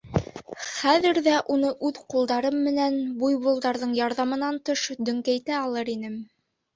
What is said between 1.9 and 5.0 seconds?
ҡулдарым менән, буйволдарҙың ярҙамынан тыш,